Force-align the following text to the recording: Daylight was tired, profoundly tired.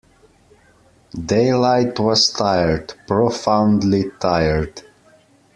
Daylight 1.23 1.99
was 1.99 2.31
tired, 2.31 2.91
profoundly 3.05 4.09
tired. 4.19 4.81